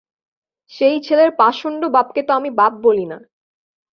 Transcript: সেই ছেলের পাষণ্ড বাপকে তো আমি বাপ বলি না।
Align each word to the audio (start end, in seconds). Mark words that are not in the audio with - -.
সেই 0.71 0.97
ছেলের 1.01 1.29
পাষণ্ড 1.39 1.81
বাপকে 1.95 2.21
তো 2.23 2.31
আমি 2.33 2.49
বাপ 2.51 2.73
বলি 2.83 3.05
না। 3.05 3.17